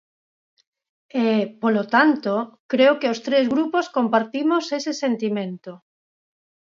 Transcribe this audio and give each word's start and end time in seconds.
E, 1.25 1.27
polo 1.61 1.83
tanto, 1.93 2.33
creo 2.71 2.93
que 2.99 3.11
os 3.13 3.19
tres 3.27 3.45
grupos 3.53 3.85
compartimos 3.97 4.63
ese 4.79 4.91
sentimento. 5.03 5.71